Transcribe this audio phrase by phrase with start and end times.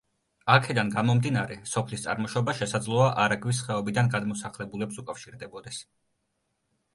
[0.51, 5.85] აქედან გამომდინარე, სოფლის წარმოშობა შესაძლოა არაგვის ხეობიდან გადმოსახლებულებს უკავშირდებოდეს.